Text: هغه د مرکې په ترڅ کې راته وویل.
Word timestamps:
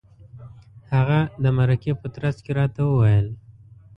هغه 0.93 1.19
د 1.43 1.45
مرکې 1.57 1.91
په 2.01 2.07
ترڅ 2.15 2.37
کې 2.45 2.51
راته 2.59 2.81
وویل. 2.87 3.27